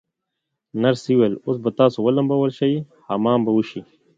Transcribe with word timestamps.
نرسې 0.81 1.11
وویل: 1.15 1.33
اوس 1.45 1.57
به 1.63 1.69
تاسي 1.77 1.99
ولمبول 2.01 2.51
شئ، 2.57 2.71
حمام 3.07 3.39
به 3.45 3.51
وشی. 3.55 3.81